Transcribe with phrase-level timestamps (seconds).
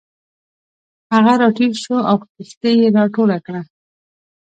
[1.13, 3.61] هغه راټیټ شو او کښتۍ یې راټوله کړه.